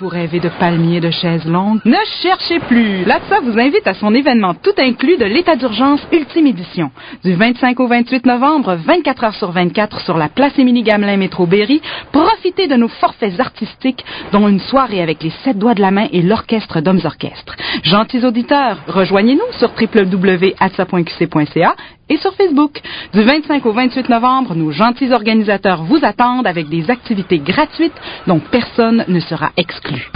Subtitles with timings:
[0.00, 1.80] Vous rêvez de palmiers, de chaises longues?
[1.84, 3.04] Ne cherchez plus!
[3.04, 6.90] L'ATSA vous invite à son événement tout inclus de l'état d'urgence Ultime Édition.
[7.22, 11.82] Du 25 au 28 novembre, 24 heures sur 24 sur la place Émilie-Gamelin Métro Berry,
[12.10, 14.02] profitez de nos forfaits artistiques,
[14.32, 17.54] dont une soirée avec les sept doigts de la main et l'orchestre d'hommes orchestres.
[17.84, 21.74] Gentils auditeurs, rejoignez-nous sur www.atsa.qc.ca
[22.12, 22.80] et sur Facebook.
[23.14, 28.40] Du 25 au 28 novembre, nos gentils organisateurs vous attendent avec des activités gratuites dont
[28.50, 30.10] personne ne sera exclu.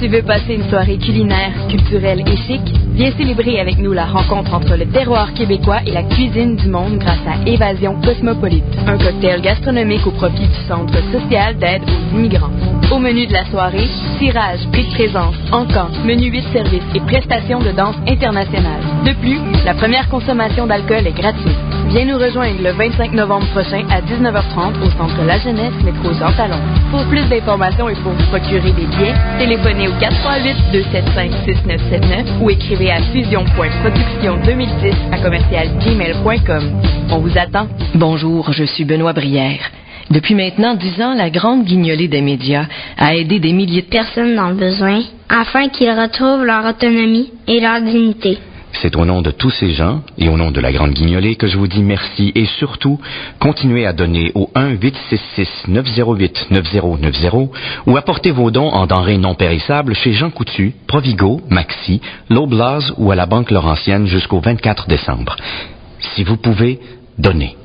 [0.00, 2.60] Tu veux passer une soirée culinaire, culturelle et chic?
[2.94, 6.98] Viens célébrer avec nous la rencontre entre le terroir québécois et la cuisine du monde
[6.98, 12.52] grâce à Évasion Cosmopolite, un cocktail gastronomique au profit du Centre social d'aide aux immigrants.
[12.92, 13.88] Au menu de la soirée,
[14.20, 18.80] tirage, prix de présence, encans, menu 8 services et prestations de danse internationale.
[19.04, 21.67] De plus, la première consommation d'alcool est gratuite.
[21.88, 26.30] Viens nous rejoindre le 25 novembre prochain à 19h30 au Centre La Jeunesse, métro Jean
[26.36, 26.60] Talon.
[26.90, 33.00] Pour plus d'informations et pour vous procurer des billets, téléphonez au 438-275-6979 ou écrivez à
[33.00, 36.82] fusion.production2010 à commercialgmail.com.
[37.10, 37.68] On vous attend.
[37.94, 39.70] Bonjour, je suis Benoît Brière.
[40.10, 42.66] Depuis maintenant dix ans, la grande guignolée des médias
[42.98, 47.60] a aidé des milliers de personnes dans le besoin afin qu'ils retrouvent leur autonomie et
[47.60, 48.36] leur dignité.
[48.72, 51.46] C'est au nom de tous ces gens et au nom de la Grande Guignolée que
[51.46, 52.98] je vous dis merci et surtout,
[53.40, 57.48] continuez à donner au 1-866-908-9090
[57.86, 63.10] ou apportez vos dons en denrées non périssables chez Jean Coutu, Provigo, Maxi, L'Oblaz ou
[63.10, 65.36] à la Banque Laurentienne jusqu'au 24 décembre.
[65.98, 66.78] Si vous pouvez,
[67.18, 67.56] donnez.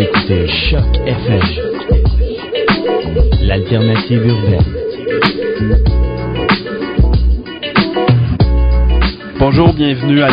[0.00, 1.42] Vous écoutez Choc FM,
[3.42, 4.64] l'alternative urbaine.
[9.38, 10.30] Bonjour, bienvenue à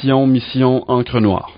[0.00, 1.52] l'émission Mission Encre Noire.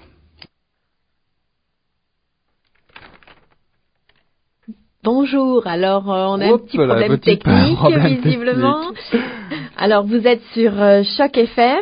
[5.03, 8.93] Bonjour, alors euh, on a un petit problème technique problème visiblement.
[9.79, 11.81] Alors vous êtes sur euh, Choc FM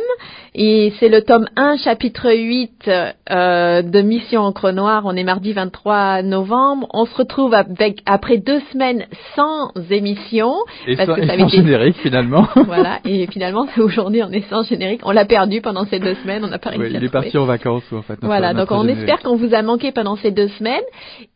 [0.55, 2.89] et c'est le tome 1 chapitre 8
[3.31, 5.03] euh, de Mission Encre Noire.
[5.05, 6.89] On est mardi 23 novembre.
[6.93, 9.07] On se retrouve avec après deux semaines
[9.37, 10.55] sans émission
[10.87, 12.47] Et parce sans, que et ça sans été- générique finalement.
[12.67, 15.03] voilà et finalement c'est aujourd'hui on est sans générique.
[15.05, 16.45] On l'a perdu pendant ces deux semaines.
[16.45, 18.19] On n'a pas réussi Oui, à il est parti en vacances en fait.
[18.23, 19.01] Voilà, donc on générique.
[19.09, 20.81] espère qu'on vous a manqué pendant ces deux semaines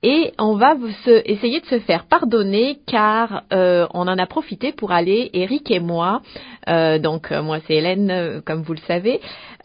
[0.03, 4.27] et on va vous se- essayer de se faire pardonner car euh, on en a
[4.27, 6.21] profité pour aller, Eric et moi,
[6.69, 9.04] euh, donc euh, moi c'est Hélène, euh, comme vous le savez,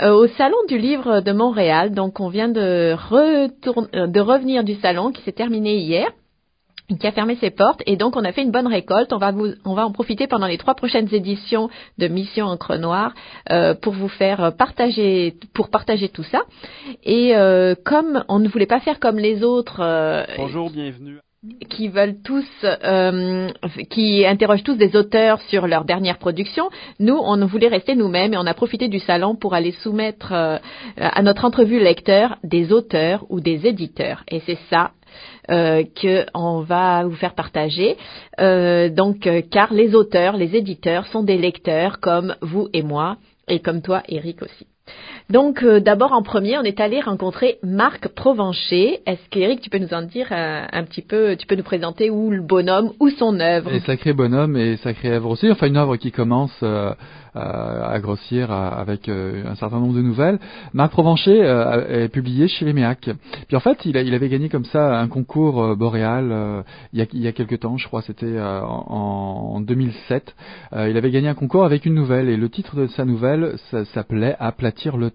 [0.01, 1.93] euh, au salon du livre de Montréal.
[1.93, 6.09] Donc on vient de, retourner, euh, de revenir du salon qui s'est terminé hier
[6.97, 9.13] qui a fermé ses portes et donc on a fait une bonne récolte.
[9.13, 12.77] On va vous, on va en profiter pendant les trois prochaines éditions de Mission Encre
[12.77, 13.13] Noire
[13.51, 16.41] euh, pour vous faire partager, pour partager tout ça.
[17.03, 21.19] Et euh, comme on ne voulait pas faire comme les autres, euh, Bonjour, bienvenue.
[21.69, 23.49] Qui veulent tous, euh,
[23.89, 26.69] qui interrogent tous des auteurs sur leur dernière production.
[26.99, 30.57] Nous, on voulait rester nous-mêmes et on a profité du salon pour aller soumettre euh,
[30.97, 34.23] à notre entrevue lecteur des auteurs ou des éditeurs.
[34.27, 34.91] Et c'est ça
[35.49, 37.95] euh, que on va vous faire partager.
[38.39, 43.17] Euh, donc, euh, car les auteurs, les éditeurs sont des lecteurs comme vous et moi
[43.47, 44.67] et comme toi, Eric aussi.
[45.29, 49.01] Donc, euh, d'abord en premier, on est allé rencontrer Marc Provencher.
[49.05, 52.09] Est-ce qu'Éric, tu peux nous en dire euh, un petit peu, tu peux nous présenter
[52.09, 53.71] où le bonhomme, ou son œuvre?
[53.71, 55.51] Et sacré bonhomme et sacrée œuvre aussi.
[55.51, 56.93] Enfin, une œuvre qui commence euh,
[57.35, 60.39] à, à grossir avec euh, un certain nombre de nouvelles.
[60.73, 63.09] Marc Provencher euh, est publié chez les Méac.
[63.47, 66.61] Puis en fait, il, avait gagné comme ça un concours euh, boréal euh,
[66.93, 70.35] il, y a, il quelques temps, je crois, c'était euh, en, en 2007.
[70.73, 73.55] Euh, il avait gagné un concours avec une nouvelle et le titre de sa nouvelle
[73.93, 75.11] s'appelait Aplatir le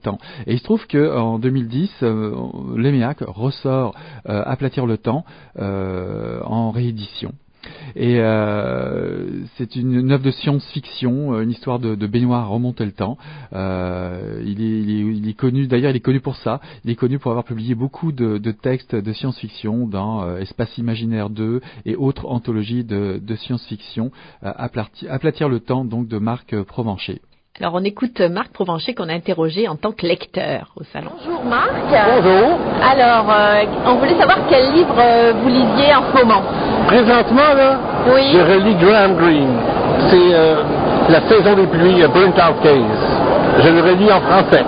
[0.47, 2.35] Et il se trouve que en 2010, euh,
[2.77, 3.95] l'EMEAC ressort
[4.29, 5.25] euh, Aplatir le temps
[5.59, 7.33] euh, en réédition.
[7.97, 13.17] Et euh, c'est une, œuvre de science-fiction, euh, une histoire de, baignoire remonter le temps.
[13.53, 16.61] Euh, il, est, connu, d'ailleurs, il est connu pour ça.
[16.85, 21.31] Il est connu pour avoir publié beaucoup de, textes de science-fiction dans euh, Espace Imaginaire
[21.31, 24.11] 2 et autres anthologies de, science-fiction.
[24.43, 27.21] Euh, aplatir le temps, donc de Marc Provencher.
[27.61, 31.11] Alors, on écoute Marc Provencher qu'on a interrogé en tant que lecteur au salon.
[31.25, 31.71] Bonjour Marc.
[31.87, 32.59] Bonjour.
[32.83, 36.43] Alors, euh, on voulait savoir quel livre euh, vous lisiez en ce moment.
[36.89, 37.79] Présentement, là,
[38.13, 38.23] Oui.
[38.33, 39.57] je relis Graham Greene.
[40.11, 40.63] C'est euh,
[41.09, 43.63] la saison des pluies, Burnt Out Case.
[43.63, 44.65] Je le relis en français.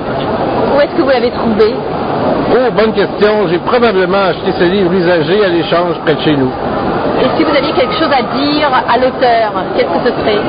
[0.77, 1.75] Où est-ce que vous l'avez trouvé?
[2.53, 3.49] Oh, bonne question.
[3.49, 6.53] J'ai probablement acheté ce livre usagé à l'échange près de chez nous.
[7.21, 10.41] Et si vous aviez quelque chose à dire à l'auteur, qu'est-ce que ce serait?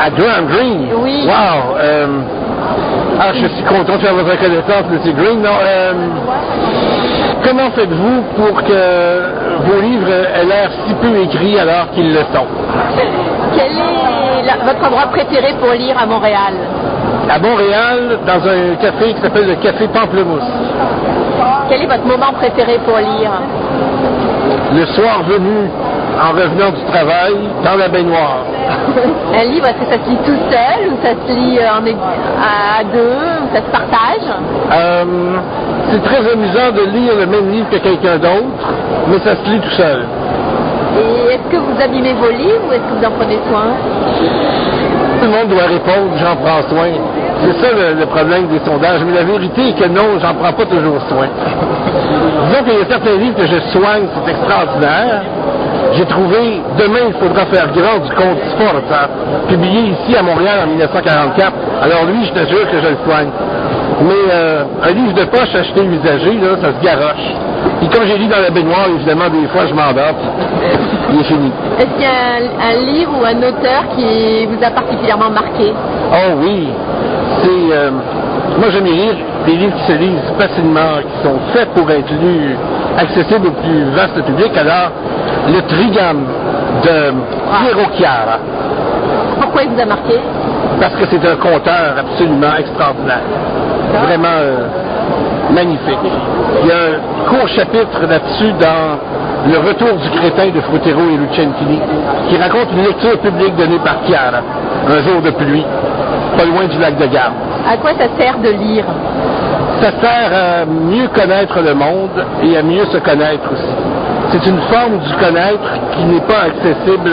[0.00, 0.88] À Graham Greene?
[1.02, 1.26] Oui.
[1.26, 1.76] Wow!
[1.80, 2.06] euh,
[3.20, 5.12] ah, je suis content de faire votre connaissance, M.
[5.16, 5.42] Green.
[5.42, 5.92] Non, euh,
[7.44, 9.22] comment faites-vous pour que
[9.66, 12.46] vos livres aient l'air si peu écrits alors qu'ils le sont?
[13.56, 16.54] Quel est la- votre endroit préféré pour lire à Montréal?
[17.28, 20.42] À Montréal, dans un café qui s'appelle le Café Pamplemousse.
[21.68, 23.32] Quel est votre moment préféré pour lire?
[24.74, 25.68] Le soir venu,
[26.22, 27.34] en revenant du travail,
[27.64, 28.44] dans la baignoire.
[29.34, 32.84] Un livre, est-ce que ça se lit tout seul ou ça se lit euh, à
[32.84, 34.28] deux ou ça se partage
[34.72, 35.04] Euh,
[35.90, 38.64] c'est très amusant de lire le même livre que quelqu'un d'autre,
[39.08, 40.04] mais ça se lit tout seul.
[40.98, 43.66] Et est-ce que vous abîmez vos livres ou est-ce que vous en prenez soin
[45.20, 46.88] Tout le monde doit répondre, j'en prends soin.
[47.40, 49.00] C'est ça le, le problème des sondages.
[49.06, 51.26] Mais la vérité est que non, j'en prends pas toujours soin.
[52.48, 55.22] Disons qu'il y a certains livres que je soigne, c'est extraordinaire.
[55.92, 59.08] J'ai trouvé Demain, il faudra faire grand du conte Sforza,
[59.48, 61.52] publié ici à Montréal en 1944.
[61.82, 63.30] Alors lui, je te jure que je le soigne.
[64.02, 67.28] Mais euh, un livre de poche acheté usagé, là, ça se garoche.
[67.82, 70.14] Et comme j'ai lu dans la baignoire, évidemment, des fois, je m'endors,
[71.12, 71.50] il est fini.
[71.78, 75.72] Est-ce qu'il y a un, un livre ou un auteur qui vous a particulièrement marqué?
[76.12, 76.68] Oh oui,
[77.42, 77.74] c'est...
[77.76, 77.90] euh,
[78.58, 79.14] moi, j'aime lire
[79.46, 82.56] des livres qui se lisent facilement, qui sont faits pour être lus,
[82.98, 84.50] accessibles au plus vaste public.
[84.56, 84.90] Alors,
[85.52, 86.24] le Trigam
[86.84, 87.12] de
[87.58, 88.38] Piero Chiara,
[89.40, 90.18] Pourquoi il vous a marqué?
[90.80, 93.22] Parce que c'est un conteur absolument extraordinaire.
[94.04, 94.66] Vraiment euh,
[95.50, 95.98] magnifique.
[96.62, 98.98] Il y a un court chapitre là-dessus dans
[99.46, 101.80] Le retour du crétin de Frutero et Lucentini,
[102.28, 104.40] qui raconte une lecture publique donnée par Chiara,
[104.88, 105.64] un jour de pluie,
[106.36, 107.34] pas loin du lac de Garde.
[107.66, 108.84] À quoi ça sert de lire?
[109.80, 113.97] Ça sert à mieux connaître le monde et à mieux se connaître aussi.
[114.30, 117.10] C'est une forme du connaître qui n'est pas accessible,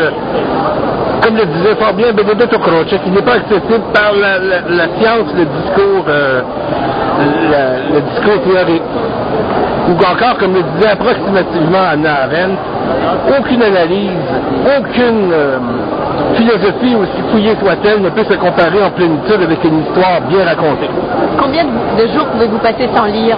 [1.22, 4.84] comme le disait fort bien Benedetto Croce, qui n'est pas accessible par la, la- la
[5.00, 6.42] science, le discours, euh,
[7.52, 8.84] la- le discours théorique.
[9.88, 12.58] Ou encore, comme le disait approximativement Anna Arendt,
[13.40, 14.28] aucune analyse,
[14.80, 15.58] aucune euh,
[16.36, 20.90] philosophie, aussi fouillée soit-elle, ne peut se comparer en plénitude avec une histoire bien racontée.
[21.42, 21.70] Combien de
[22.02, 23.38] de jours pouvez-vous passer sans lire?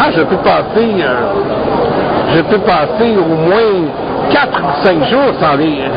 [0.00, 1.14] Ah, je peux passer, euh,
[2.34, 3.88] je peux passer au moins
[4.30, 5.90] 4 ou 5 jours sans lire.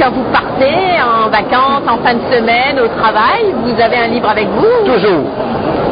[0.00, 4.28] Quand vous partez en vacances, en fin de semaine, au travail, vous avez un livre
[4.28, 4.84] avec vous?
[4.92, 5.24] Toujours.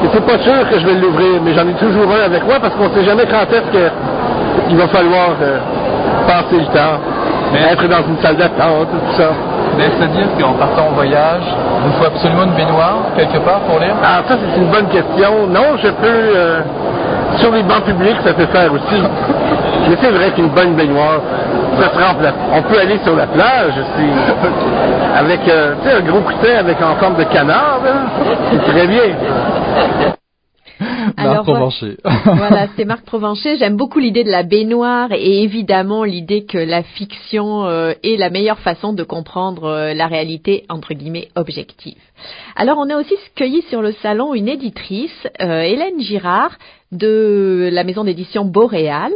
[0.04, 2.56] Et c'est pas sûr que je vais l'ouvrir, mais j'en ai toujours un avec moi
[2.60, 5.58] parce qu'on sait jamais quand est-ce qu'il va falloir euh,
[6.26, 6.98] passer le temps,
[7.54, 9.30] être dans une salle d'attente, tout ça.
[9.78, 13.38] Mais est-ce à dire qu'en partant en voyage, il vous faut absolument une baignoire quelque
[13.38, 13.94] part pour lire?
[14.02, 15.46] Ah, ça c'est une bonne question.
[15.48, 16.06] Non, je peux...
[16.36, 16.60] euh,
[17.36, 19.02] sur les bancs publics, ça peut faire aussi.
[19.88, 21.20] Mais c'est vrai qu'une bonne baignoire,
[21.80, 22.34] ça se.
[22.52, 24.08] On peut aller sur la plage aussi.
[25.16, 27.80] Avec, euh, un gros coussin avec en forme de canard.
[28.50, 30.12] C'est très bien.
[31.16, 31.42] Marc voilà.
[31.42, 31.96] Provencher.
[32.24, 33.56] voilà, c'est Marc Provencher.
[33.58, 38.30] J'aime beaucoup l'idée de la baignoire et évidemment l'idée que la fiction euh, est la
[38.30, 41.98] meilleure façon de comprendre euh, la réalité entre guillemets objective.
[42.56, 46.56] Alors on a aussi cueilli sur le salon une éditrice, euh, Hélène Girard
[46.92, 49.12] de la maison d'édition Boréal.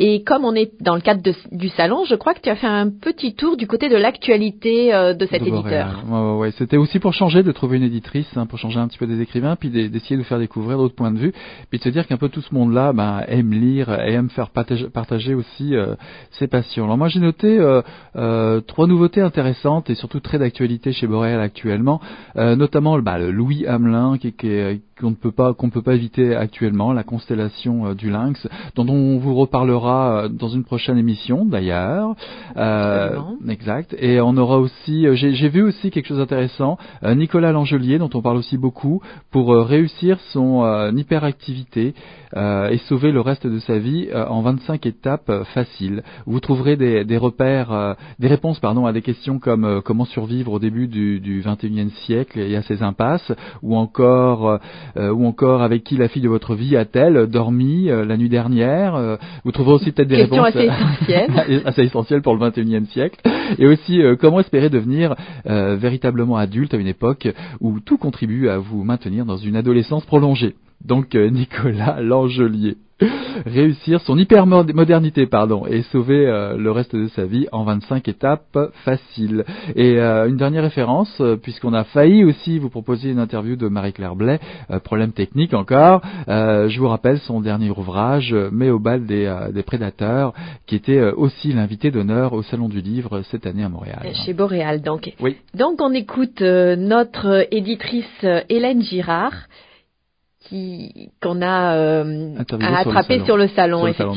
[0.00, 2.54] Et comme on est dans le cadre de- du salon, je crois que tu as
[2.54, 6.04] fait un petit tour du côté de l'actualité euh, de cet De éditeur.
[6.08, 6.50] Ouais, ouais, ouais.
[6.52, 9.20] C'était aussi pour changer, de trouver une éditrice, hein, pour changer un petit peu des
[9.20, 11.32] écrivains, puis d'e- d'essayer de faire découvrir d'autres points de vue,
[11.70, 14.50] puis de se dire qu'un peu tout ce monde-là ben, aime lire et aime faire
[14.50, 15.94] partager, partager aussi euh,
[16.30, 16.84] ses passions.
[16.84, 17.82] Alors moi j'ai noté euh,
[18.16, 22.00] euh, trois nouveautés intéressantes et surtout très d'actualité chez Boréal actuellement,
[22.36, 25.82] euh, notamment bah, le Louis Hamelin qui, qui est- qu'on ne peut pas qu'on peut
[25.82, 30.64] pas éviter actuellement, la constellation euh, du lynx, dont on vous reparlera euh, dans une
[30.64, 32.14] prochaine émission d'ailleurs.
[32.56, 33.94] Euh, exact.
[33.98, 38.22] Et on aura aussi, euh, j'ai vu aussi quelque chose d'intéressant, Nicolas Langelier, dont on
[38.22, 39.00] parle aussi beaucoup,
[39.30, 41.94] pour réussir son euh, hyperactivité
[42.36, 46.02] euh, et sauver le reste de sa vie euh, en 25 étapes faciles.
[46.26, 50.04] Vous trouverez des, des repères, euh, des réponses pardon à des questions comme euh, comment
[50.04, 54.58] survivre au début du, du 21e siècle et à ses impasses, ou encore
[54.96, 58.94] ou encore avec qui la fille de votre vie a-t-elle dormi euh, la nuit dernière.
[58.94, 61.62] Euh, vous trouverez aussi peut-être des Question réponses assez essentielle.
[61.66, 63.20] assez essentielles pour le 21e siècle.
[63.58, 65.14] Et aussi euh, comment espérer devenir
[65.46, 67.28] euh, véritablement adulte à une époque
[67.60, 70.54] où tout contribue à vous maintenir dans une adolescence prolongée.
[70.84, 72.76] Donc euh, Nicolas Langelier.
[73.46, 78.58] réussir son hyper-modernité pardon, et sauver euh, le reste de sa vie en 25 étapes
[78.84, 79.44] faciles.
[79.76, 83.68] Et euh, une dernière référence, euh, puisqu'on a failli aussi vous proposer une interview de
[83.68, 84.40] Marie-Claire Blais,
[84.84, 90.32] problème technique encore, je vous rappelle son dernier ouvrage, Mais au bal des, des prédateurs,
[90.66, 94.10] qui était aussi l'invité d'honneur au Salon du Livre cette année à Montréal.
[94.24, 95.12] Chez Boréal, donc.
[95.20, 95.36] Oui.
[95.54, 99.34] Donc on écoute notre éditrice Hélène Girard
[100.48, 102.30] qui qu'on a euh,
[102.80, 103.78] attrapé sur le salon.
[103.78, 104.12] Sur le salon,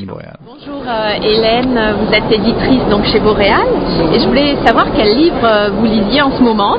[0.46, 3.68] Bonjour euh, Hélène, vous êtes éditrice donc chez Boréal
[4.14, 6.78] et je voulais savoir quel livre euh, vous lisiez en ce moment.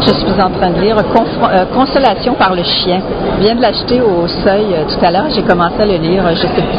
[0.00, 0.96] Je suis en train de lire
[1.74, 3.00] Consolation par le chien.
[3.36, 5.30] Je viens de l'acheter au Seuil tout à l'heure.
[5.30, 6.22] J'ai commencé à le lire.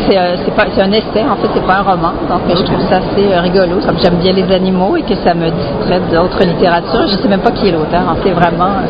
[0.07, 2.13] C'est un essai en fait, c'est pas un roman.
[2.29, 3.79] Donc je trouve ça assez rigolo.
[3.85, 7.07] Comme j'aime bien les animaux et que ça me distrait d'autres littératures.
[7.07, 8.03] Je sais même pas qui est l'auteur.
[8.23, 8.81] C'est vraiment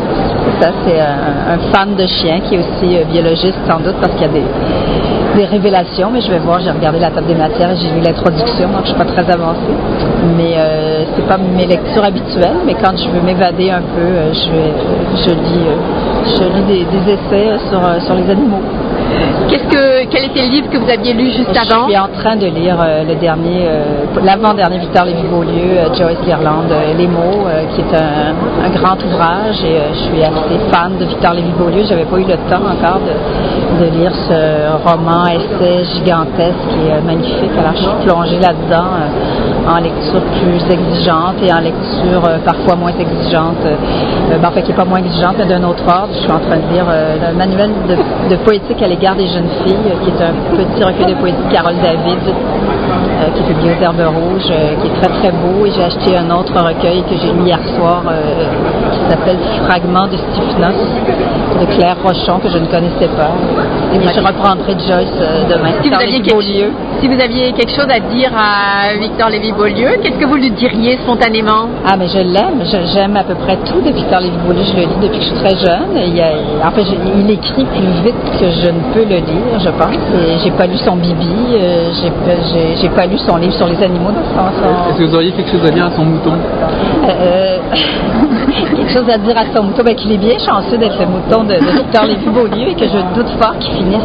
[0.60, 0.72] ça.
[0.86, 4.34] C'est un, fan de chiens qui est aussi biologiste sans doute parce qu'il y a
[4.34, 4.44] des,
[5.38, 8.70] des révélations, mais je vais voir, j'ai regardé la table des matières, j'ai vu l'introduction,
[8.70, 9.76] donc je suis pas très avancée.
[10.36, 14.34] Mais euh, c'est pas mes lectures habituelles, mais quand je veux m'évader un peu, euh,
[14.34, 14.74] je, vais,
[15.24, 15.78] je lis, euh,
[16.38, 18.62] je lis des, essais sur, sur les animaux.
[19.50, 22.10] Qu'est-ce que, quel était le livre que vous aviez lu juste avant Je suis en
[22.10, 23.66] train de lire le dernier,
[24.24, 30.00] l'avant-dernier Victor Lévy-Beaulieu, Joyce Girland, Les mots, qui est un, un, grand ouvrage et je
[30.00, 31.84] suis assez fan de Victor Lévy-Beaulieu.
[31.88, 33.14] J'avais pas eu le temps encore de,
[33.80, 37.52] de lire ce roman essai gigantesque et euh, magnifique.
[37.60, 42.76] Alors je suis plongée là-dedans euh, en lecture plus exigeante et en lecture euh, parfois
[42.76, 43.58] moins exigeante.
[44.30, 46.14] Ben, en fait, qui n'est pas moins exigeante, mais d'un autre ordre.
[46.14, 47.72] Je suis en train de lire le manuel
[48.30, 51.54] de, poétique à l'égard des jeunes filles, qui est un petit recueil de poésie de
[51.54, 52.20] Carole David,
[53.34, 54.52] qui est publié aux Herbes Rouges,
[54.82, 55.66] qui est très très beau.
[55.66, 58.04] Et j'ai acheté un autre recueil que j'ai lu hier soir,
[58.92, 60.82] qui s'appelle Fragments de Stephenos,
[61.60, 63.34] de Claire Rochon, que je ne connaissais pas.
[63.94, 65.72] Et je reprendrai Joyce euh, demain.
[65.82, 70.18] Si vous, aviez quelque, si vous aviez quelque chose à dire à Victor Lévy-Beaulieu, qu'est-ce
[70.18, 71.70] que vous lui diriez spontanément?
[71.86, 72.64] Ah, mais je l'aime.
[72.94, 74.64] J'aime à peu près tout de Victor Lévy-Beaulieu.
[74.64, 75.94] Je le lis depuis que je suis très jeune.
[75.96, 76.22] Il,
[76.66, 76.86] en fait,
[77.18, 79.96] il écrit plus vite que je ne peux le lire, je pense.
[80.44, 81.28] J'ai pas lu son Bibi.
[81.54, 81.92] Euh,
[82.82, 84.10] j'ai pas lu son livre sur les animaux.
[84.90, 86.34] Est-ce que vous auriez quelque chose à dire à son mouton?
[87.08, 87.58] Euh,
[88.76, 89.84] Quelque chose à dire à son mouton?
[89.84, 93.30] Ben, Qu'il est bien chanceux d'être le mouton de, Victor Lévy-Beaulieu et que je doute
[93.40, 94.02] fort qu'il finisse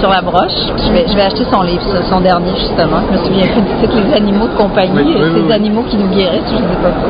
[0.00, 0.52] sur la broche.
[0.86, 3.00] Je vais, je vais acheter son livre, son dernier justement.
[3.06, 6.08] Je me souviens plus du titre, Les animaux de compagnie, euh, ces animaux qui nous
[6.08, 7.08] guérissent, je ne sais pas quoi.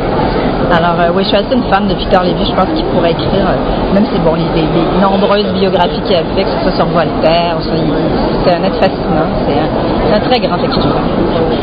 [0.71, 2.45] Alors euh, oui, je suis assez une fan de Victor Lévy.
[2.45, 6.25] Je pense qu'il pourrait écrire, euh, même si bon, les, les, nombreuses biographies qu'il a
[6.37, 7.57] fait, que ce soit sur Voltaire,
[8.45, 9.29] c'est un être fascinant.
[9.47, 11.03] C'est un, un, très grand écrivain.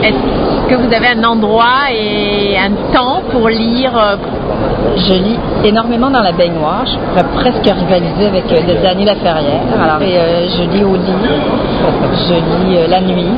[0.02, 3.92] Est-ce que vous avez un endroit et un temps pour lire
[4.98, 6.86] Je lis énormément dans la baignoire.
[6.86, 8.48] Je pourrais presque rivaliser avec
[8.82, 9.62] Daniel Laferrière.
[9.84, 11.02] Alors, et, je lis au lit,
[12.28, 13.32] je lis euh, la nuit,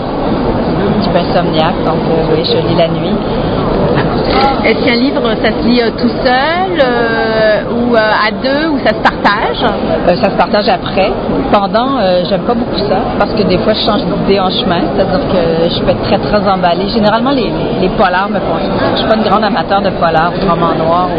[1.02, 3.16] type insomniaque, donc euh, oui, je lis la nuit.
[4.66, 6.84] Est-ce qu'un livre, ça se lit euh, tout seul
[7.72, 9.66] ou à deux ou ça se partage?
[10.08, 11.12] Ça se partage après.
[11.52, 15.28] Pendant, j'aime pas beaucoup ça parce que des fois je change d'idée en chemin, c'est-à-dire
[15.32, 16.88] que je peux être très très emballée.
[16.90, 18.58] Généralement, les, polars me font.
[18.94, 21.10] Je suis pas une grande amateur de polars ou de romans noirs.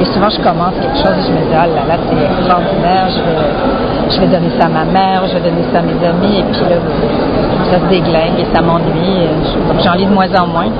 [0.00, 3.06] et souvent, je commence quelque chose et je me dis, ah là là, c'est extraordinaire,
[3.08, 5.98] je vais, je vais donner ça à ma mère, je vais donner ça à mes
[6.06, 6.76] amis, et puis là,
[7.70, 9.26] ça se déglingue et ça m'ennuie.
[9.68, 10.70] Donc j'en lis de moins en moins.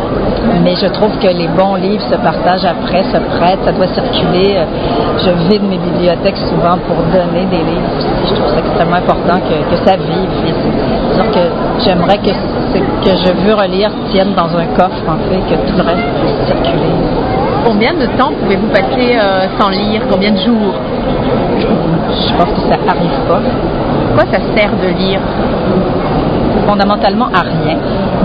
[0.62, 4.58] Mais je trouve que les bons livres se partagent après, se prêtent, ça doit circuler.
[5.18, 7.90] Je vide mes bibliothèques souvent pour donner des livres
[8.28, 10.30] Je trouve ça extrêmement important que, que ça vive.
[11.12, 15.40] C'est-à-dire que j'aimerais que ce que je veux relire tienne dans un coffre, en fait,
[15.48, 16.92] que tout le reste puisse circuler.
[17.64, 20.02] Combien de temps pouvez-vous passer euh, sans lire?
[20.10, 20.74] Combien de jours?
[21.58, 23.40] Je pense que ça n'arrive pas.
[24.14, 25.20] Quoi ça sert de lire?
[26.68, 27.78] Fondamentalement à rien,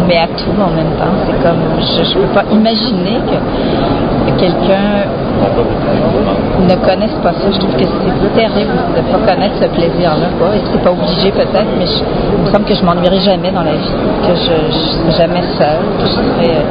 [0.05, 1.13] mais à tout en même temps.
[1.25, 5.07] C'est comme, je ne peux pas imaginer que, quelqu'un
[6.63, 7.51] ne connaisse pas ça.
[7.51, 10.27] Je trouve que c'est terrible de ne pas connaître ce plaisir-là.
[10.71, 12.03] C'est pas obligé peut-être, mais je,
[12.37, 13.93] il me semble que je m'ennuierai jamais dans la vie,
[14.27, 15.85] que je ne serai jamais seule.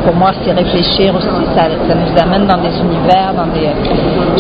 [0.04, 1.28] pour moi, c'est réfléchir aussi.
[1.54, 3.69] Ça, nous amène dans des univers, dans des.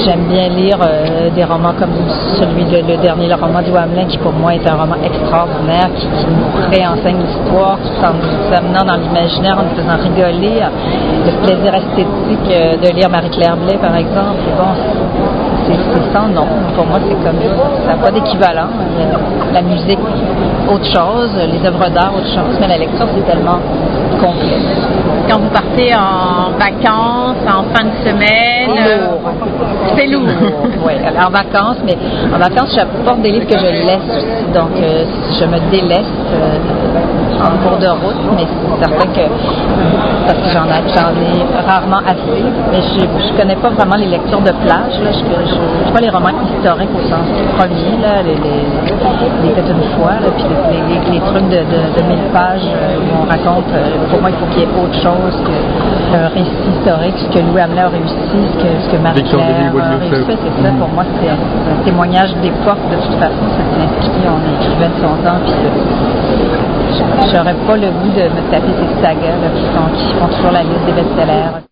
[0.04, 1.92] J'aime bien lire euh, des romans comme
[2.38, 5.90] celui de le dernier, le roman du Hamelin, qui pour moi est un roman extraordinaire,
[5.96, 10.62] qui, qui nous réenseigne l'histoire, tout en nous amenant dans l'imaginaire, en nous faisant rigoler,
[11.26, 14.11] le plaisir esthétique euh, de lire Marie-Claire Blais, par exemple.
[14.14, 14.72] Bon,
[15.66, 16.46] c'est sans nom.
[16.74, 17.40] Pour moi, c'est comme
[17.86, 18.68] ça n'a pas d'équivalent.
[19.52, 19.98] La musique,
[20.68, 23.58] autre chose, les œuvres d'art, autre chose, mais la lecture, c'est tellement
[24.20, 24.58] complet.
[25.28, 28.70] quand vous partez en vacances, en fin de semaine.
[29.96, 30.26] C'est lourd.
[30.86, 31.96] oui, en vacances, mais
[32.34, 34.52] en vacances, j'apporte des livres que je laisse.
[34.54, 35.04] Donc, euh,
[35.38, 36.58] je me délaisse euh,
[37.42, 39.26] en cours de route, mais c'est certain que,
[40.26, 44.52] parce que j'en ai, rarement assez, mais je ne connais pas vraiment les lectures de
[44.64, 45.00] plage.
[45.02, 45.10] Là.
[45.12, 47.26] Je ne pas les romans historiques au sens
[47.56, 48.91] premier, là, les,
[49.42, 52.66] les Fêtes une fois, là, puis les, les- les trucs de, de, de 1000 pages
[52.70, 56.28] euh, où on raconte, euh, pour moi, il faut qu'il y ait autre chose qu'un
[56.28, 58.14] récit historique, ce que Louis Hamelin a réussi,
[58.52, 60.38] ce que, ce que Victor Marie-Claire Denis a réussi.
[60.42, 61.38] C'est ça, pour moi, c'est un,
[61.84, 67.54] témoignage d'époque, de toute façon, c'est l'inscrit, on écrivait de son temps, puis euh, j'aurais
[67.66, 70.62] pas le goût de me taper ces sagas là, qui, sont, qui font toujours la
[70.62, 71.66] liste des best-sellers.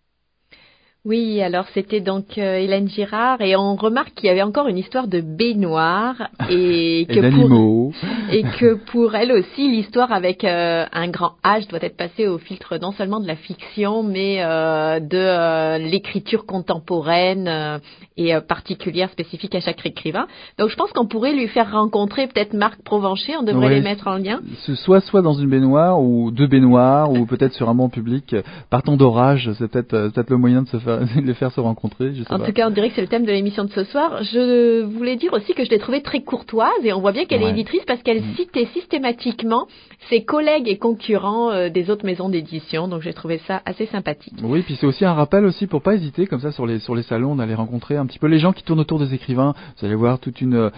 [1.03, 4.77] Oui, alors c'était donc euh, Hélène Girard et on remarque qu'il y avait encore une
[4.77, 7.91] histoire de baignoire et Et que pour d'animaux.
[8.31, 12.37] et que pour elle aussi l'histoire avec euh, un grand H doit être passée au
[12.37, 17.79] filtre non seulement de la fiction mais euh, de euh, l'écriture contemporaine euh,
[18.17, 20.27] et euh, particulière spécifique à chaque écrivain.
[20.59, 23.75] Donc je pense qu'on pourrait lui faire rencontrer peut-être Marc Provencher, on devrait Ouais.
[23.75, 24.41] les mettre en lien.
[24.65, 28.35] Ce- soit soit dans une baignoire ou deux baignoires ou peut-être sur un banc public
[28.69, 31.59] partant d'orage c'est peut-être euh, peut-être le moyen de se faire de les faire se
[31.61, 32.45] rencontrer je sais En pas.
[32.47, 34.23] tout cas, on dirait que c'est le thème de l'émission de ce soir.
[34.23, 37.41] Je voulais dire aussi que je l'ai trouvée très courtoise et on voit bien qu'elle
[37.43, 39.67] est éditrice parce qu'elle citait systématiquement
[40.09, 42.87] ses collègues et concurrents euh, des autres maisons d'édition.
[42.87, 44.33] Donc j'ai trouvé ça assez sympathique.
[44.43, 46.95] Oui, puis c'est aussi un rappel aussi pour pas hésiter comme ça sur les sur
[46.95, 49.53] les salons d'aller rencontrer un petit peu les gens qui tournent autour des écrivains.
[49.79, 50.71] Vous allez voir toute une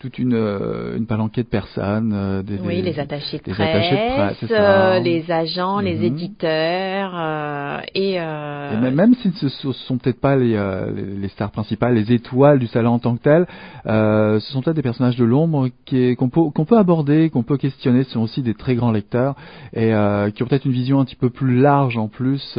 [0.00, 3.58] toute une euh, une palanquée de personnes, euh, des, Oui, des- les attachés de presse,
[3.60, 6.04] attachés de presse, euh, les agents, les Mhm.
[6.04, 10.92] éditeurs euh, et, euh, Et même, même si ce ne sont peut-être pas les, euh,
[10.94, 13.46] les, les stars principales, les étoiles du salon en tant que tel,
[13.86, 17.28] euh, ce sont peut-être des personnages de l'ombre qui est- qu'on peut, qu'on peut aborder,
[17.30, 18.04] qu'on peut questionner.
[18.04, 19.34] Ce sont aussi des très grands lecteurs
[19.72, 22.56] et euh, qui ont peut-être une vision un petit peu plus large en plus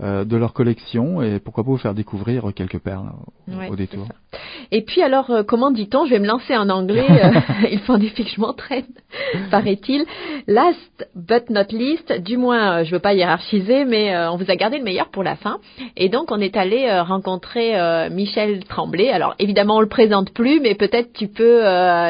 [0.00, 4.06] de leur collection et pourquoi pas vous faire découvrir quelques perles au, Ouais, au détour.
[4.72, 6.04] Et puis alors, comment dit-on?
[6.04, 6.77] Je vais me lancer en anglais.
[7.70, 8.84] Il faut en effet que je m'entraîne,
[9.50, 10.04] paraît-il.
[10.46, 14.50] Last but not least, du moins, euh, je veux pas hiérarchiser, mais euh, on vous
[14.50, 15.58] a gardé le meilleur pour la fin.
[15.96, 17.74] Et donc, on est allé euh, rencontrer
[18.10, 19.10] Michel Tremblay.
[19.10, 21.62] Alors, évidemment, on le présente plus, mais peut-être tu peux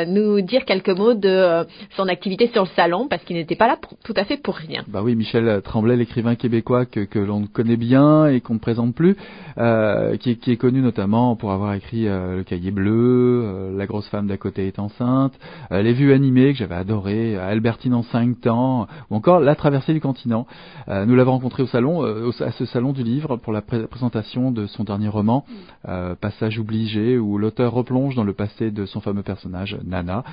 [0.07, 1.65] nous dire quelques mots de
[1.97, 4.55] son activité sur le salon, parce qu'il n'était pas là pour- tout à fait pour
[4.57, 4.83] rien.
[4.89, 8.95] Bah oui, Michel Tremblay, l'écrivain québécois que, que l'on connaît bien et qu'on ne présente
[8.95, 9.17] plus,
[9.59, 13.77] euh, qui, est- qui est connu notamment pour avoir écrit euh, Le Cahier Bleu, euh,
[13.77, 15.33] La grosse femme d'à côté est enceinte,
[15.73, 19.55] euh, Les vues animées que j'avais adoré, euh, Albertine en cinq temps, ou encore La
[19.55, 20.47] traversée du continent.
[20.89, 23.87] Euh, nous l'avons rencontré au salon, au- à ce salon du livre pour la pré-
[23.87, 25.45] présentation de son dernier roman,
[25.89, 30.25] euh, Passage obligé, où l'auteur replonge dans le passé de son fameux personnage Nana,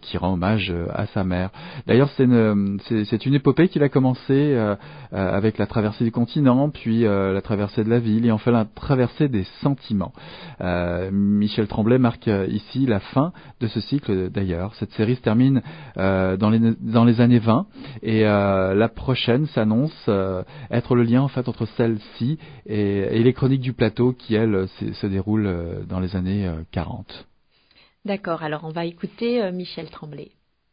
[0.00, 1.50] qui rend hommage à sa mère.
[1.86, 2.78] D'ailleurs, c'est une,
[3.24, 4.74] une épopée qu'il a commencé euh,
[5.12, 9.28] avec la traversée du continent, puis la traversée de la ville, et enfin la traversée
[9.28, 10.12] des sentiments.
[11.12, 14.74] Michel Tremblay marque ici la fin de ce cycle d'ailleurs.
[14.74, 15.62] Cette série se termine
[15.96, 17.66] euh, dans, les, dans les années 20,
[18.02, 23.22] et euh, la prochaine s'annonce euh, être le lien en fait entre celle-ci et, et
[23.22, 27.26] les chroniques du plateau qui, elles, se, se déroulent euh, dans les années euh, 40.
[28.04, 30.30] D'accord, alors on va écouter euh, Michel Tremblay.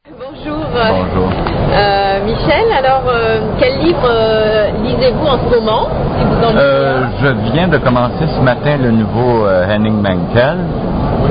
[0.10, 0.58] Bonjour.
[0.72, 1.30] Bonjour.
[1.30, 6.62] Euh, Michel, alors euh, quel livre euh, lisez-vous en ce moment si vous en lisez
[6.62, 10.60] Euh, un je viens de commencer ce matin le nouveau euh, Henning Mankell,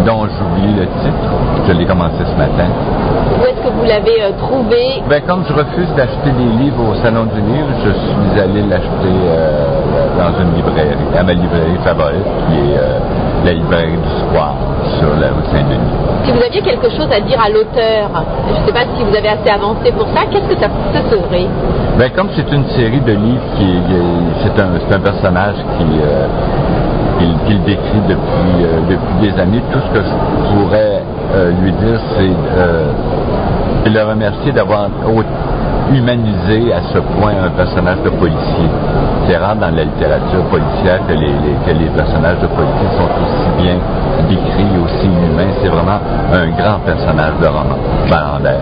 [0.06, 1.28] dont j'oublie le titre.
[1.66, 2.70] Je l'ai commencé ce matin.
[3.40, 5.02] Où est-ce que vous l'avez euh, trouvé?
[5.10, 9.16] Ben, comme je refuse d'acheter des livres au Salon du Livre, je suis allé l'acheter
[9.26, 9.66] euh,
[10.16, 12.98] dans une librairie, à ma librairie favorite, qui est euh,
[13.44, 14.54] la librairie du Square,
[14.98, 15.94] sur la rue Saint-Denis.
[16.24, 18.08] Si vous aviez quelque chose à dire à l'auteur,
[18.48, 21.00] je ne sais pas si vous avez assez avancé pour ça, qu'est-ce que ça, ça
[21.10, 21.46] serait?
[21.98, 25.84] Ben, comme c'est une série de livres qui est- c'est un, un personnage qui
[27.18, 31.02] qu'il décrit depuis, euh, depuis des années, tout ce que je pourrais
[31.34, 32.92] euh, lui dire, c'est euh,
[33.86, 34.88] le remercier d'avoir
[35.92, 38.68] humanisé à ce point un personnage de policier.
[39.26, 41.32] C'est rare dans la littérature policière que les,
[41.66, 43.76] que les personnages de policiers sont aussi bien
[44.28, 45.52] décrits, aussi humains.
[45.62, 46.00] C'est vraiment
[46.32, 47.78] un grand personnage de roman.
[48.10, 48.60] Ballandère.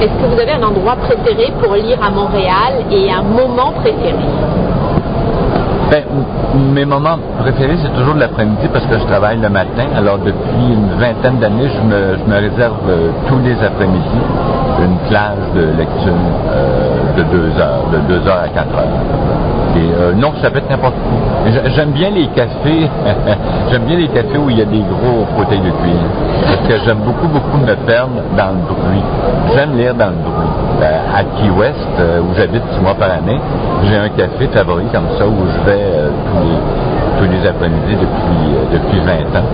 [0.00, 4.14] Est-ce que vous avez un endroit préféré pour lire à Montréal et un moment préféré?
[5.90, 6.04] Ben,
[6.74, 9.86] mes moments préférés, c'est toujours l'après-midi parce que je travaille le matin.
[9.96, 14.20] Alors, depuis une vingtaine d'années, je me, je me réserve euh, tous les après-midi
[14.84, 16.12] une plage de lecture
[16.50, 18.98] euh, de deux heures, de deux heures à quatre heures.
[19.76, 21.50] Et euh, non, ça peut être n'importe où.
[21.50, 22.90] J'a- J'aime bien les cafés.
[23.70, 26.00] j'aime bien les cafés où il y a des gros fauteuils de cuir.
[26.44, 29.02] Parce que j'aime beaucoup, beaucoup me perdre dans le bruit.
[29.54, 30.47] J'aime lire dans le bruit.
[30.82, 33.40] À Key West, où j'habite six mois par année,
[33.84, 36.58] j'ai un café favori comme ça où je vais tous les
[37.18, 39.44] tous les après-midi depuis, depuis 20 ans.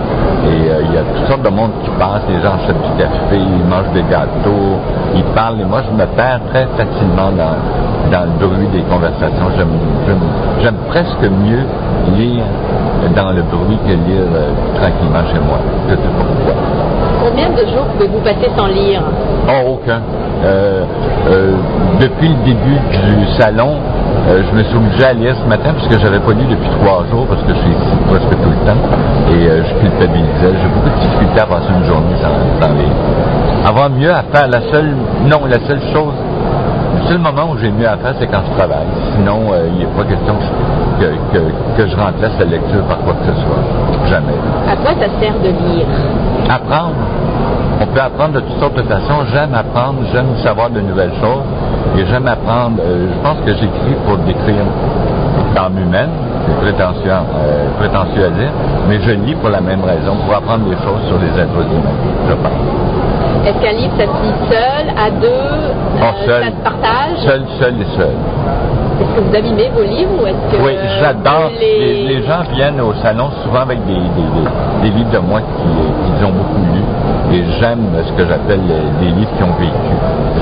[0.45, 3.37] Et il y a toutes sortes de monde qui passe, les gens achètent du café,
[3.37, 4.77] ils mangent des gâteaux,
[5.15, 7.57] ils parlent, et moi je me perds très facilement dans,
[8.11, 9.49] dans le bruit des conversations.
[10.61, 11.65] J'aime presque mieux
[12.15, 12.45] lire
[13.15, 14.29] dans le bruit que lire
[14.79, 15.59] tranquillement chez moi.
[17.25, 19.01] Combien de jours pouvez-vous passer sans lire
[19.47, 19.99] Oh, aucun.
[20.43, 20.83] Euh,
[21.27, 21.55] euh,
[21.99, 23.77] depuis le début du salon,
[24.29, 26.69] euh, je me suis obligé à lire ce matin parce que j'avais pas lu depuis
[26.81, 28.77] trois jours parce que je suis ici presque tout le temps
[29.31, 30.53] et je culpabilisais.
[30.61, 32.93] J'ai beaucoup de difficultés à passer une journée sans, lire.
[33.67, 36.13] Avoir mieux à faire, la seule, non, la seule chose,
[37.01, 38.85] le seul moment où j'ai mieux à faire, c'est quand je travaille.
[39.15, 43.25] Sinon, il n'est pas question que, que, que, je remplace la lecture par quoi que
[43.25, 44.09] ce soit.
[44.09, 44.37] Jamais.
[44.69, 45.87] À quoi ça sert de lire?
[46.49, 46.95] Apprendre.
[47.81, 49.25] On peut apprendre de toutes sortes de façons.
[49.33, 51.43] J'aime apprendre, j'aime savoir de nouvelles choses
[51.97, 52.77] et j'aime apprendre.
[52.81, 54.65] Euh, je pense que j'écris pour décrire
[55.55, 56.09] l'âme humaine,
[56.45, 58.51] c'est prétentieux, euh, prétentieux à dire,
[58.89, 61.99] mais je lis pour la même raison, pour apprendre des choses sur les êtres humains,
[62.29, 63.47] je pense.
[63.47, 67.17] Est-ce qu'un livre, ça se lit seul, à deux, oh, euh, seul, ça se partage?
[67.19, 68.15] Seul, seul et seul.
[68.99, 71.51] Est-ce que vous abîmez vos livres ou est-ce que Oui, j'adore.
[71.59, 71.79] les...
[71.79, 72.15] Les...
[72.15, 72.23] les...
[72.23, 74.29] gens viennent au salon souvent avec des, des,
[74.83, 77.35] des, livres de moi qu'ils ont beaucoup lus.
[77.35, 78.61] Et j'aime ce que j'appelle
[79.01, 79.95] des livres qui ont vécu.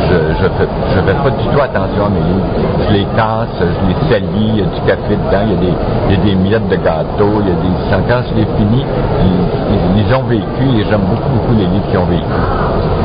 [0.10, 2.50] Je ne je fais, je fais pas du tout attention à mes livres.
[2.88, 5.60] Je les casse, je les salis, il y a du café dedans, il y a
[5.60, 5.74] des,
[6.10, 7.74] il y a des miettes de gâteau, il y a des.
[8.08, 8.86] Quand je les finis,
[9.24, 12.38] ils, ils ont vécu et j'aime beaucoup, beaucoup les livres qui ont vécu.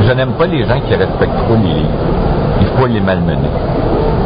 [0.07, 2.05] Je n'aime pas les gens qui respectent trop les livres.
[2.61, 3.49] Il faut les malmener.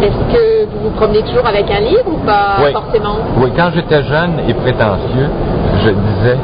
[0.03, 2.73] Est-ce que vous vous promenez toujours avec un livre ou pas oui.
[2.73, 5.29] forcément Oui, quand j'étais jeune et prétentieux,
[5.85, 6.39] je disais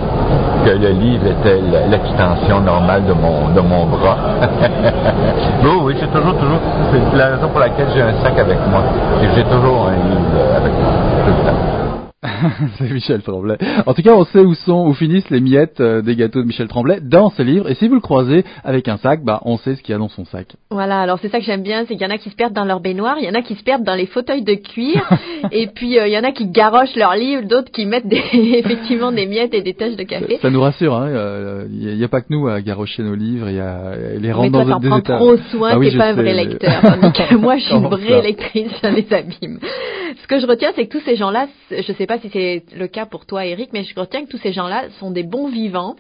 [0.65, 4.17] que le livre était l'extension normale de mon, de mon bras.
[5.63, 6.59] oui, oui, j'ai toujours, toujours.
[6.93, 8.83] C'est la raison pour laquelle j'ai un sac avec moi.
[9.23, 10.93] Et j'ai toujours un livre avec moi,
[11.25, 11.68] tout le temps.
[12.79, 13.57] c'est Michel Tremblay.
[13.87, 16.47] En tout cas, on sait où sont, où finissent les miettes euh, des gâteaux de
[16.49, 17.71] Michel Tremblay dans ce livre.
[17.71, 19.99] Et si vous le croisez avec un sac, bah, on sait ce qu'il y a
[19.99, 20.49] dans son sac.
[20.71, 21.01] Voilà.
[21.01, 22.65] Alors c'est ça que j'aime bien, c'est qu'il y en a qui se perdent dans
[22.65, 25.09] leur baignoire, il y en a qui se perdent dans les fauteuils de cuir,
[25.53, 28.23] et puis euh, il y en a qui garochent leurs livres, d'autres qui mettent des,
[28.33, 30.37] effectivement des miettes et des taches de café.
[30.37, 30.95] Ça, ça nous rassure.
[30.95, 31.67] Hein.
[31.71, 33.49] Il n'y a, a, pas que nous à garocher nos livres.
[33.49, 35.17] Il y a les rendre dans toi, des prends états.
[35.19, 37.39] trop soin, ah, oui, t'es pas un vrai sais, lecteur.
[37.39, 39.61] Moi, je suis une vraie lectrice, je les abîme.
[40.21, 42.87] Ce que je retiens, c'est que tous ces gens-là, je sais pas si c'est le
[42.89, 45.95] cas pour toi, Eric, mais je retiens que tous ces gens-là sont des bons vivants.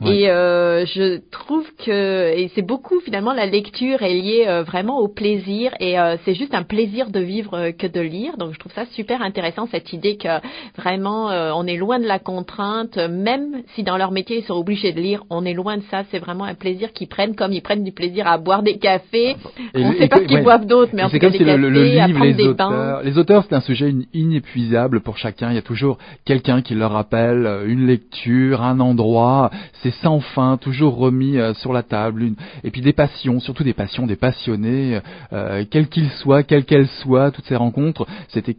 [0.00, 0.16] Ouais.
[0.18, 4.98] Et euh, je trouve que, et c'est beaucoup finalement, la lecture est liée euh, vraiment
[5.00, 5.72] au plaisir.
[5.80, 8.36] Et euh, c'est juste un plaisir de vivre que de lire.
[8.36, 10.28] Donc je trouve ça super intéressant, cette idée que
[10.76, 11.26] vraiment,
[11.58, 12.96] on est loin de la contrainte.
[12.96, 16.04] Même si dans leur métier, ils sont obligés de lire, on est loin de ça.
[16.10, 19.36] C'est vraiment un plaisir qu'ils prennent, comme ils prennent du plaisir à boire des cafés.
[19.74, 20.42] Et on ne sait pas ce qu'ils ouais.
[20.42, 22.18] boivent d'autres, mais en tout cas comme des si le, cafés, le- le à livre,
[22.18, 23.02] prendre les des auteurs, bains.
[23.02, 25.53] les auteurs, c'est un sujet in- inépuisable pour chacun.
[25.54, 29.52] Il y a toujours quelqu'un qui leur rappelle euh, une lecture, un endroit.
[29.82, 32.24] C'est sans fin, toujours remis euh, sur la table.
[32.24, 32.34] Une...
[32.64, 34.98] Et puis des passions, surtout des passions, des passionnés,
[35.32, 38.56] euh, quels qu'ils soient, quelles qu'elles soient, toutes ces rencontres, c'était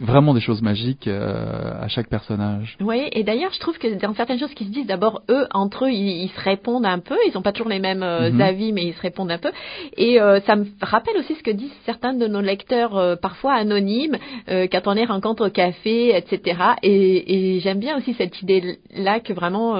[0.00, 2.76] vraiment des choses magiques euh, à chaque personnage.
[2.80, 5.86] Oui, et d'ailleurs, je trouve que dans certaines choses qui se disent, d'abord, eux, entre
[5.86, 7.16] eux, ils, ils se répondent un peu.
[7.26, 8.40] Ils n'ont pas toujours les mêmes euh, Mhm.
[8.40, 9.50] avis, mais ils se répondent un peu.
[9.96, 13.54] Et euh, ça me rappelle aussi ce que disent certains de nos lecteurs, euh, parfois
[13.54, 14.16] anonymes,
[14.48, 16.60] euh, quand on les rencontre au café, etc.
[16.82, 19.76] Et, et j'aime bien aussi cette idée-là que vraiment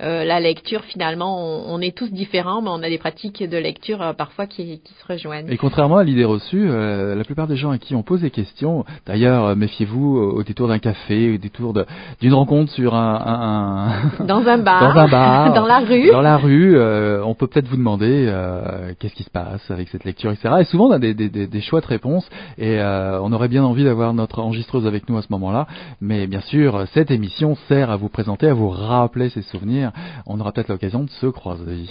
[0.00, 4.02] la lecture, finalement, on, on est tous différents, mais on a des pratiques de lecture
[4.02, 5.48] euh, parfois qui, qui se rejoignent.
[5.50, 8.30] Et contrairement à l'idée reçue, euh, la plupart des gens à qui on pose des
[8.30, 11.74] questions, d'ailleurs, euh, méfiez-vous au, au détour d'un café, au détour
[12.20, 16.10] d'une rencontre sur un, un- un- Dans un bar, dans un bar, dans la rue.
[16.10, 19.88] dans la rue, euh, on peut peut-être vous demander euh, qu'est-ce qui se passe avec
[19.88, 20.54] cette lecture, etc.
[20.60, 23.64] Et souvent on a des, des, des, des chouettes réponses, et euh, on aurait bien
[23.64, 25.66] envie d'avoir notre enregistreuse avec nous à ce moment-là.
[26.00, 29.92] Mais bien sûr, cette émission sert à vous présenter, à vous rappeler ces souvenirs.
[30.26, 31.86] On aura peut-être l'occasion de se croiser.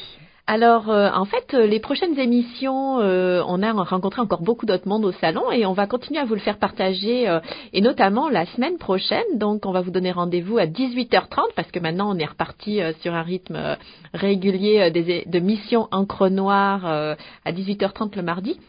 [0.54, 4.86] Alors, euh, en fait, euh, les prochaines émissions, euh, on a rencontré encore beaucoup d'autres
[4.86, 7.40] mondes au salon et on va continuer à vous le faire partager,
[7.72, 9.24] et notamment la semaine prochaine.
[9.36, 13.14] Donc, on va vous donner rendez-vous à 18h30 parce que maintenant, on est reparti sur
[13.14, 13.78] un rythme
[14.14, 15.88] régulier des, de missions
[16.30, 18.60] noire euh, à 18h30 le mardi.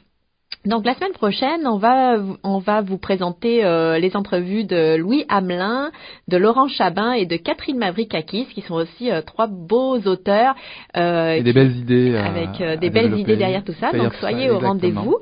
[0.65, 5.25] Donc la semaine prochaine, on va on va vous présenter euh, les entrevues de Louis
[5.29, 5.91] Hamelin,
[6.29, 10.55] de Laurent Chabin et de Catherine Mavrikakis, qui sont aussi euh, trois beaux auteurs
[10.97, 12.15] euh, Et des belles idées.
[12.17, 13.91] avec euh, des belles idées derrière tout ça.
[13.93, 15.17] Donc ça, soyez au rendez-vous.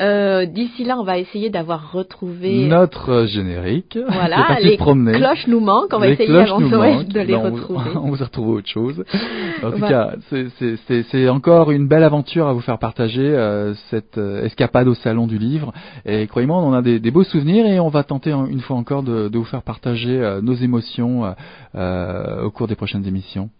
[0.00, 3.96] Euh, D'ici là, on va essayer d'avoir retrouvé Notre générique.
[4.06, 5.12] voilà les se promener.
[5.12, 5.94] cloches nous manquent.
[5.94, 7.80] On va Les essayer avant de les Ben, on- retrouver.
[7.96, 9.02] On vous a retrouvé autre chose.
[9.62, 9.88] En tout Voilà.
[9.88, 10.16] cas,
[11.10, 15.26] c'est- encore une belle aventure à vous faire partager euh, cette euh, escapade au salon
[15.26, 15.72] du livre.
[16.04, 18.60] Et croyez-moi, on en a des, des beaux souvenirs et on va tenter en- une
[18.60, 21.34] fois encore de, de vous faire partager euh, nos émotions
[21.74, 23.50] au cours des prochaines émissions.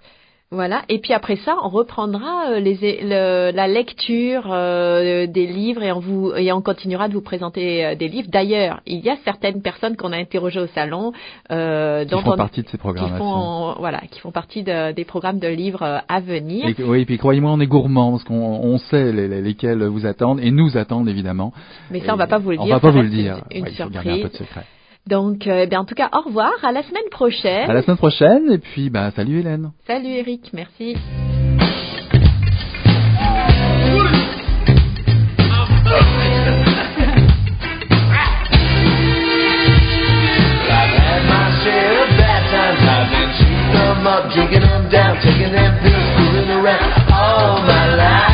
[0.50, 0.82] Voilà.
[0.88, 5.90] Et puis après ça, on reprendra euh, les, le- la lecture euh, des livres et
[5.90, 8.28] on vous et on continuera de vous présenter euh, des livres.
[8.30, 11.12] D'ailleurs, il y a certaines personnes qu'on a interrogées au salon
[11.50, 13.16] euh, Qui font on- partie de ces qui programmations.
[13.18, 16.66] font voilà, qui font partie de- des programmes de livres euh, à venir.
[16.68, 19.82] Et, oui, et puis croyez-moi, on est gourmand parce qu'on on sait les, les- lesquels
[19.84, 21.52] vous attendent et nous attendent évidemment.
[21.90, 23.38] Mais ça, Et on va pas vous le On dire, va pas vous le dire.
[23.50, 24.32] une- une Ouais, il faut garder un peu surprise.
[24.40, 24.64] de secret.
[25.06, 27.68] Donc, euh, eh bien, en tout cas, au revoir, à la semaine prochaine.
[27.68, 29.72] À la semaine prochaine et puis bah salut Hélène.
[29.86, 30.96] Salut Eric, merci.
[44.06, 47.12] Up, drinking them down, taking them pills, fooling around.
[47.12, 48.33] All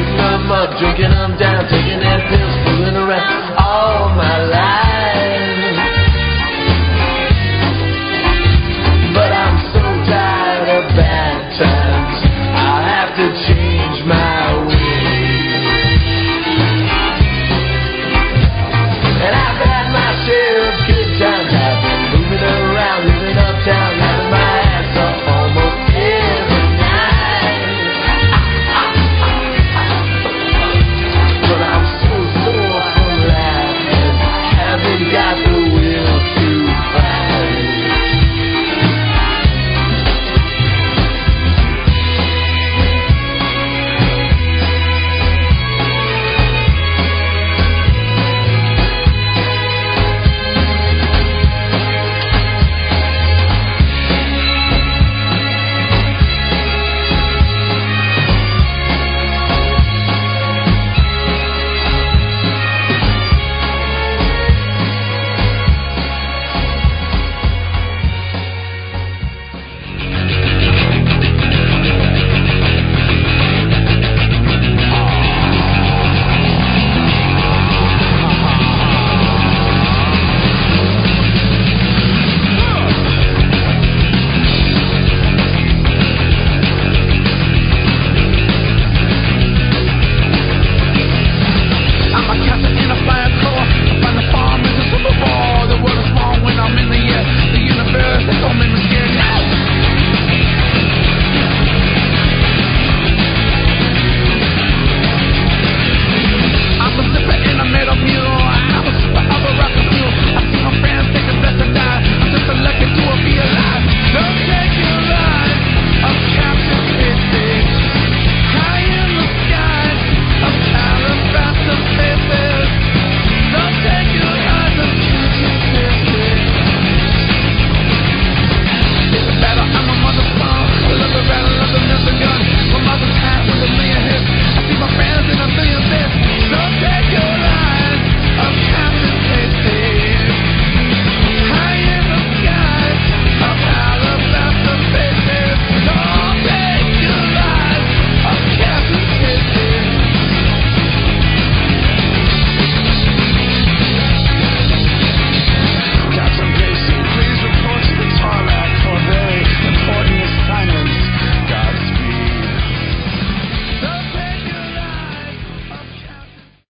[0.00, 4.89] Shooting up mud, drinking them down, taking their pills, fooling around all my life.